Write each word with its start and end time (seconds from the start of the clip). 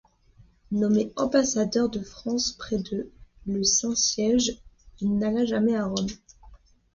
Nommé 0.71 1.13
ambassadeur 1.15 1.87
de 1.87 1.99
France 1.99 2.53
près 2.53 2.77
le 3.45 3.63
Saint-Siège, 3.63 4.59
il 4.99 5.15
n'alla 5.15 5.45
jamais 5.45 5.75
à 5.75 5.85
Rome. 5.85 6.07